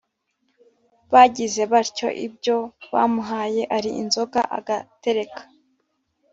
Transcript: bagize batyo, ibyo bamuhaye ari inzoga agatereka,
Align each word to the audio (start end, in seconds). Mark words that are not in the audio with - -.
bagize 1.13 1.61
batyo, 1.71 2.07
ibyo 2.25 2.57
bamuhaye 2.93 3.61
ari 3.77 3.89
inzoga 4.01 4.41
agatereka, 4.57 5.41